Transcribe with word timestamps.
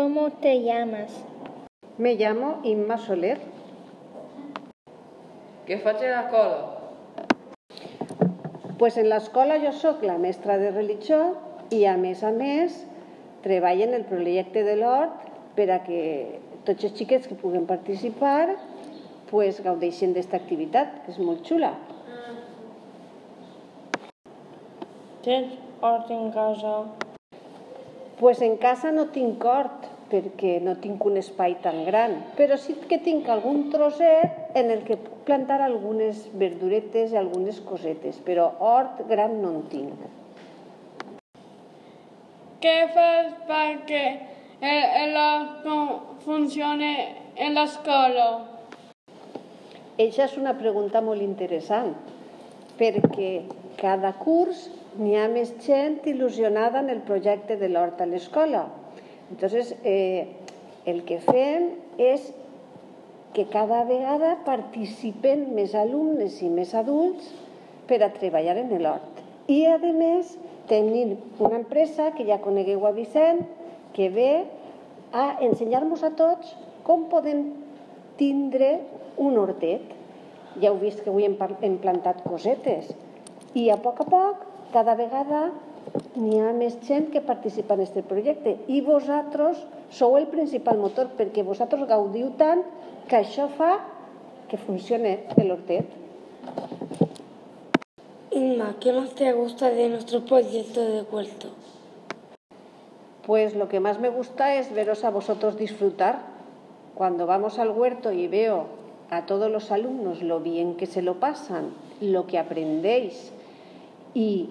¿Cómo 0.00 0.30
te 0.30 0.62
llamas? 0.62 1.12
Me 1.98 2.14
llamo 2.14 2.60
Imma 2.64 2.96
Soler. 2.96 3.36
Què 5.66 5.76
faig 5.82 6.00
a 6.08 6.12
l'escola? 6.14 6.60
Pues 8.80 8.96
en 9.02 9.10
l'escola 9.12 9.58
jo 9.60 9.74
sóc 9.76 10.00
la 10.08 10.14
mestra 10.22 10.56
de 10.62 10.70
religió 10.70 11.18
i 11.76 11.82
a 11.84 11.98
més 12.00 12.22
a 12.24 12.30
més 12.32 12.78
treballo 13.44 13.84
en 13.90 13.92
el 13.98 14.06
projecte 14.08 14.62
de 14.64 14.78
l'hort 14.80 15.28
per 15.58 15.68
a 15.76 15.78
que 15.84 16.00
tots 16.64 16.88
els 16.88 16.96
xiquets 16.96 17.28
que 17.28 17.36
puguen 17.44 17.68
participar 17.68 18.56
pues, 19.28 19.60
gaudeixin 19.60 20.16
d'esta 20.16 20.40
activitat, 20.40 20.96
que 21.04 21.12
és 21.12 21.20
molt 21.20 21.44
xula. 21.44 21.74
Tens 25.28 25.60
hort 25.84 26.08
en 26.16 26.32
casa? 26.40 26.74
Pues 28.20 28.40
en 28.44 28.58
casa 28.60 28.90
no 28.92 29.06
tinc 29.12 29.44
hort, 29.44 29.79
perquè 30.10 30.58
no 30.64 30.76
tinc 30.82 31.04
un 31.06 31.16
espai 31.20 31.56
tan 31.64 31.84
gran, 31.86 32.16
però 32.38 32.58
sí 32.58 32.74
que 32.90 32.98
tinc 33.04 33.28
algun 33.30 33.68
trosset 33.72 34.56
en 34.58 34.70
el 34.74 34.82
que 34.86 34.98
puc 35.00 35.22
plantar 35.28 35.60
algunes 35.62 36.26
verduretes 36.42 37.14
i 37.14 37.20
algunes 37.20 37.60
cosetes, 37.66 38.18
però 38.26 38.50
hort 38.58 39.04
gran 39.08 39.38
no 39.42 39.54
en 39.56 39.62
tinc. 39.72 40.08
Què 42.60 42.76
fas 42.92 43.30
perquè 43.48 44.04
el, 44.60 44.82
el 45.04 45.16
hort 45.16 46.24
funcione 46.26 46.90
en 47.36 47.54
l'escola? 47.56 48.26
Eixa 50.00 50.26
és 50.26 50.36
una 50.40 50.52
pregunta 50.58 51.00
molt 51.04 51.24
interessant, 51.24 51.94
perquè 52.80 53.30
cada 53.80 54.12
curs 54.20 54.66
n'hi 54.98 55.16
ha 55.16 55.26
més 55.32 55.54
gent 55.64 55.98
il·lusionada 56.12 56.80
en 56.84 56.90
el 56.92 57.02
projecte 57.08 57.56
de 57.60 57.68
l'hort 57.72 58.00
a 58.00 58.08
l'escola. 58.08 58.66
Entonces, 59.30 59.74
eh, 59.84 60.26
el 60.86 61.04
que 61.06 61.20
fem 61.22 61.70
és 61.98 62.32
que 63.32 63.46
cada 63.46 63.84
vegada 63.86 64.36
participen 64.46 65.52
més 65.54 65.76
alumnes 65.78 66.40
i 66.42 66.50
més 66.50 66.74
adults 66.74 67.30
per 67.86 68.00
a 68.02 68.10
treballar 68.14 68.56
en 68.58 68.72
l'hort. 68.82 69.22
I, 69.46 69.64
a 69.70 69.78
més, 69.78 70.34
tenim 70.70 71.16
una 71.38 71.60
empresa 71.60 72.10
que 72.16 72.26
ja 72.26 72.40
conegueu 72.42 72.86
a 72.86 72.92
Vicent, 72.94 73.44
que 73.94 74.08
ve 74.10 74.32
a 75.12 75.38
ensenyar-nos 75.46 76.02
a 76.06 76.12
tots 76.18 76.54
com 76.86 77.06
podem 77.10 77.46
tindre 78.18 78.78
un 79.18 79.38
hortet. 79.38 79.82
Ja 80.58 80.70
heu 80.70 80.78
vist 80.82 81.02
que 81.02 81.10
avui 81.10 81.26
hem, 81.26 81.36
hem 81.62 81.78
plantat 81.82 82.22
cosetes. 82.26 82.90
I 83.54 83.70
a 83.70 83.78
poc 83.82 84.02
a 84.02 84.06
poc, 84.10 84.46
cada 84.74 84.94
vegada 84.98 85.48
n'hi 86.16 86.40
ha 86.40 86.50
més 86.52 86.76
gent 86.86 87.10
que 87.12 87.22
participa 87.22 87.76
en 87.76 87.84
aquest 87.84 88.06
projecte 88.10 88.56
i 88.68 88.80
vosaltres 88.82 89.60
sou 89.94 90.16
el 90.18 90.26
principal 90.32 90.78
motor 90.78 91.12
perquè 91.18 91.44
vosaltres 91.46 91.86
gaudiu 91.88 92.32
tant 92.40 92.64
que 93.08 93.20
això 93.20 93.46
fa 93.56 93.76
que 94.50 94.58
funcione 94.58 95.20
el 95.36 95.52
hortet. 95.52 95.86
Inma, 98.30 98.76
¿qué 98.80 98.92
más 98.92 99.14
te 99.14 99.32
gusta 99.32 99.70
de 99.70 99.88
nuestro 99.88 100.24
proyecto 100.24 100.80
de 100.80 101.02
huerto? 101.02 101.48
Pues 103.26 103.54
lo 103.54 103.68
que 103.68 103.80
más 103.80 104.00
me 104.00 104.08
gusta 104.08 104.54
es 104.56 104.72
veros 104.72 105.04
a 105.04 105.10
vosotros 105.10 105.56
disfrutar. 105.56 106.20
Cuando 106.94 107.26
vamos 107.26 107.58
al 107.58 107.70
huerto 107.70 108.12
y 108.12 108.26
veo 108.26 108.66
a 109.10 109.26
todos 109.26 109.50
los 109.50 109.70
alumnos 109.70 110.22
lo 110.22 110.40
bien 110.40 110.76
que 110.76 110.86
se 110.86 111.02
lo 111.02 111.20
pasan, 111.20 111.70
lo 112.00 112.26
que 112.26 112.38
aprendéis 112.38 113.32
y 114.14 114.50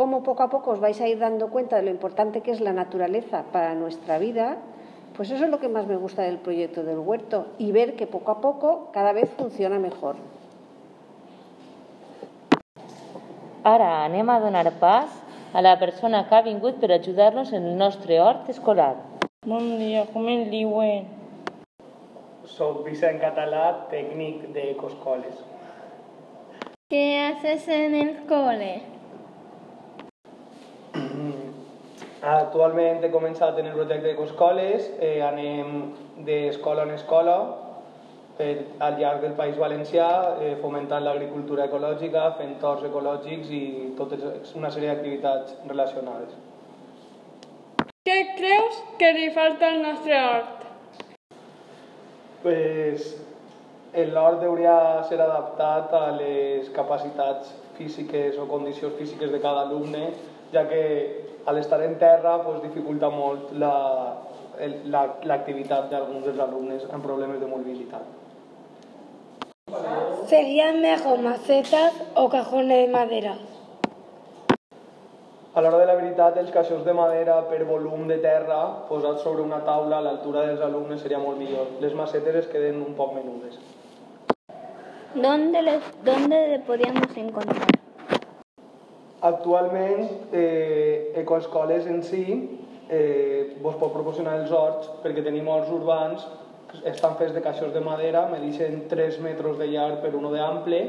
cómo 0.00 0.22
poco 0.22 0.42
a 0.42 0.48
poco 0.48 0.70
os 0.70 0.80
vais 0.80 0.98
a 1.02 1.08
ir 1.12 1.18
dando 1.18 1.50
cuenta 1.50 1.76
de 1.76 1.82
lo 1.82 1.90
importante 1.90 2.40
que 2.40 2.52
es 2.52 2.62
la 2.62 2.72
naturaleza 2.72 3.44
para 3.52 3.74
nuestra 3.74 4.16
vida, 4.16 4.56
pues 5.14 5.30
eso 5.30 5.44
es 5.44 5.50
lo 5.50 5.60
que 5.60 5.68
más 5.68 5.86
me 5.86 5.96
gusta 5.96 6.22
del 6.22 6.38
proyecto 6.38 6.82
del 6.82 6.96
huerto 7.00 7.48
y 7.58 7.70
ver 7.70 7.96
que 7.96 8.06
poco 8.06 8.32
a 8.32 8.40
poco 8.40 8.88
cada 8.94 9.12
vez 9.12 9.28
funciona 9.36 9.78
mejor. 9.78 10.16
Ara 13.62 14.06
anem 14.06 14.30
a 14.30 14.40
donar 14.40 14.72
pas 14.80 15.12
a 15.52 15.60
la 15.60 15.76
persona 15.78 16.24
que 16.30 16.34
ha 16.34 16.40
vingut 16.48 16.80
per 16.80 16.96
ajudar-nos 16.96 17.52
en 17.52 17.66
el 17.68 17.76
nostre 17.76 18.22
hort 18.24 18.48
escolar. 18.48 18.96
Bon 19.44 19.76
dia, 19.76 20.06
com 20.14 20.24
el 20.32 20.48
diuen? 20.48 21.04
Soc 22.48 22.80
Vicent 22.88 23.20
Català, 23.20 23.84
tècnic 23.92 24.48
d'Ecoscoles. 24.56 25.44
¿Qué 26.88 27.20
haces 27.20 27.68
en 27.68 27.94
el 27.94 28.16
cole? 28.24 28.99
Actualment 32.30 33.02
he 33.02 33.08
començat 33.10 33.56
en 33.58 33.66
el 33.66 33.74
projecte 33.74 34.06
d'Ecoscoles, 34.06 34.86
eh, 35.02 35.18
anem 35.24 35.70
d'escola 36.26 36.84
en 36.86 36.92
escola 36.94 37.36
per, 38.38 38.50
al 38.86 38.98
llarg 39.00 39.24
del 39.24 39.34
País 39.40 39.56
Valencià, 39.58 40.06
eh, 40.38 40.52
fomentant 40.60 41.02
l'agricultura 41.04 41.66
ecològica, 41.66 42.28
fent 42.38 42.54
torts 42.62 42.86
ecològics 42.86 43.50
i 43.50 43.62
totes 43.98 44.54
una 44.54 44.70
sèrie 44.70 44.92
d'activitats 44.92 45.56
relacionades. 45.66 46.36
Què 48.06 48.18
creus 48.38 48.78
que 49.00 49.12
li 49.16 49.28
falta 49.34 49.72
al 49.72 49.82
nostre 49.82 50.20
hort? 50.28 50.66
Pues, 52.44 53.10
l'hort 54.14 54.44
hauria 54.46 54.76
ser 55.08 55.18
adaptat 55.20 55.92
a 55.98 56.06
les 56.16 56.70
capacitats 56.76 57.50
físiques 57.76 58.38
o 58.38 58.46
condicions 58.46 58.94
físiques 59.00 59.32
de 59.32 59.40
cada 59.40 59.66
alumne, 59.66 60.12
ja 60.52 60.68
que 60.68 61.24
a 61.46 61.52
l'estar 61.52 61.82
en 61.82 61.98
terra 61.98 62.42
pues, 62.44 62.62
dificulta 62.62 63.10
molt 63.10 63.52
l'activitat 63.54 65.84
la, 65.84 65.90
d'alguns 65.92 66.24
dels 66.26 66.40
alumnes 66.46 66.82
amb 66.90 67.04
problemes 67.04 67.40
de 67.40 67.46
mobilitat. 67.46 68.02
¿Serían 70.26 70.80
mejor 70.80 71.18
macetas 71.22 71.92
o 72.14 72.28
cajones 72.28 72.86
de 72.86 72.92
madera? 72.92 73.34
A 75.52 75.60
l'hora 75.60 75.78
de 75.80 75.86
la 75.86 75.94
veritat, 75.98 76.36
els 76.38 76.52
caixons 76.54 76.84
de 76.86 76.92
madera 76.94 77.40
per 77.50 77.64
volum 77.66 78.06
de 78.06 78.20
terra 78.22 78.60
posats 78.90 79.24
sobre 79.26 79.42
una 79.42 79.58
taula 79.66 79.98
a 79.98 80.04
l'altura 80.04 80.44
dels 80.46 80.62
alumnes 80.62 81.02
seria 81.02 81.18
molt 81.18 81.42
millor. 81.42 81.66
Les 81.82 81.96
macetes 81.98 82.44
es 82.44 82.46
queden 82.52 82.78
un 82.86 82.94
poc 82.94 83.16
menudes. 83.16 83.58
¿Dónde, 85.14 85.62
les, 85.62 85.82
¿Dónde 86.04 86.48
le 86.48 86.58
podríamos 86.60 87.16
encontrar? 87.16 87.69
Actualment, 89.20 90.08
eh, 90.32 91.12
Ecoescoles 91.20 91.86
en 91.86 92.02
si 92.02 92.24
eh, 92.88 93.56
vos 93.60 93.76
pot 93.76 93.92
proporcionar 93.92 94.38
els 94.40 94.52
horts 94.54 94.88
perquè 95.02 95.20
tenim 95.26 95.48
horts 95.48 95.68
urbans 95.76 96.24
estan 96.88 97.16
fets 97.18 97.34
de 97.34 97.42
caixons 97.44 97.74
de 97.74 97.82
madera, 97.84 98.26
medixen 98.30 98.86
3 98.88 99.18
metres 99.20 99.58
de 99.58 99.66
llarg 99.68 100.00
per 100.00 100.14
1 100.16 100.32
d'ample 100.32 100.80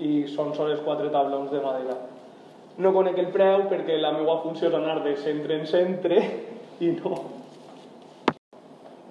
i 0.00 0.12
són 0.34 0.54
sols 0.56 0.80
4 0.82 1.10
tablons 1.12 1.52
de 1.52 1.60
madera. 1.62 1.96
No 2.80 2.94
conec 2.96 3.18
el 3.20 3.28
preu 3.34 3.66
perquè 3.70 3.98
la 4.00 4.14
meva 4.16 4.40
funció 4.42 4.70
és 4.70 4.74
anar 4.74 5.00
de 5.04 5.16
centre 5.20 5.58
en 5.60 5.66
centre 5.68 6.20
i 6.80 6.94
no. 6.96 7.16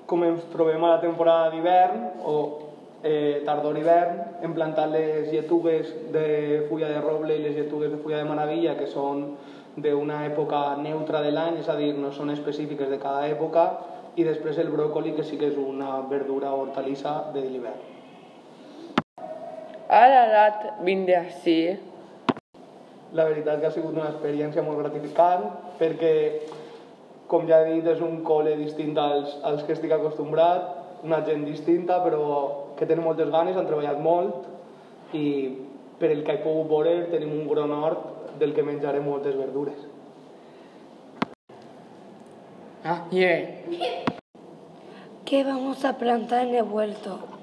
Com 0.09 0.25
ens 0.25 0.47
trobem 0.51 0.83
a 0.83 0.95
la 0.95 1.01
temporada 1.03 1.51
d'hivern 1.53 2.25
o 2.25 2.35
eh, 3.03 3.41
tardor-hivern, 3.45 4.41
hem 4.43 4.53
plantat 4.53 4.91
les 4.91 5.29
lletugues 5.31 5.93
de 6.13 6.65
fulla 6.69 6.89
de 6.91 7.01
roble 7.01 7.37
i 7.37 7.43
les 7.43 7.55
lletugues 7.55 7.91
de 7.91 7.97
fulla 7.97 8.23
de 8.23 8.29
maravilla, 8.29 8.75
que 8.79 8.87
són 8.87 9.37
d'una 9.79 10.25
època 10.27 10.75
neutra 10.81 11.21
de 11.23 11.31
l'any, 11.31 11.61
és 11.61 11.69
a 11.69 11.77
dir, 11.79 11.93
no 11.95 12.11
són 12.11 12.33
específiques 12.33 12.89
de 12.91 12.99
cada 12.99 13.27
època, 13.29 13.69
i 14.19 14.25
després 14.27 14.57
el 14.59 14.71
bròcoli, 14.73 15.13
que 15.15 15.23
sí 15.23 15.37
que 15.39 15.47
és 15.51 15.57
una 15.57 16.01
verdura 16.09 16.51
o 16.51 16.65
hortalissa 16.65 17.31
de 17.33 17.45
l'hivern. 17.45 17.85
Ara 19.89 20.25
l'at 20.29 20.65
vindre 20.85 21.15
així. 21.17 21.77
La 23.15 23.25
veritat 23.25 23.61
que 23.61 23.69
ha 23.69 23.73
sigut 23.73 23.95
una 23.95 24.11
experiència 24.11 24.61
molt 24.61 24.83
gratificant, 24.83 25.47
perquè, 25.79 26.13
com 27.31 27.47
ja 27.49 27.63
he 27.63 27.79
dit, 27.79 27.87
és 27.87 28.03
un 28.05 28.19
col·le 28.25 28.57
distint 28.59 28.97
als, 29.01 29.37
als 29.45 29.63
que 29.63 29.73
estic 29.73 29.95
acostumbrat, 29.95 30.78
una 31.03 31.23
gent 31.25 31.45
distinta, 31.45 32.01
però 32.03 32.75
que 32.77 32.85
tenen 32.85 33.05
moltes 33.05 33.29
ganes, 33.31 33.57
han 33.57 33.67
treballat 33.67 33.99
molt 34.03 35.15
i 35.15 35.25
per 35.99 36.11
el 36.11 36.23
que 36.23 36.37
he 36.37 36.43
pogut 36.43 36.69
veure 36.71 37.09
tenim 37.11 37.33
un 37.41 37.47
gran 37.49 37.71
hort 37.75 38.37
del 38.39 38.53
que 38.55 38.63
menjaré 38.63 39.01
moltes 39.03 39.35
verdures. 39.37 39.87
Ah, 42.83 43.03
yeah. 43.11 43.43
¿Qué 45.25 45.43
vamos 45.43 45.83
a 45.85 45.97
plantar 45.97 46.47
en 46.47 46.55
el 46.55 46.63
huerto? 46.63 47.38